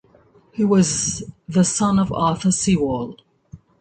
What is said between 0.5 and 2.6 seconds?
He was the son of Arthur